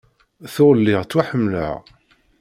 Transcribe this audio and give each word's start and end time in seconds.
Tuɣ 0.53 0.71
lliɣ 0.77 1.01
ttwaḥemmleɣ. 1.03 1.75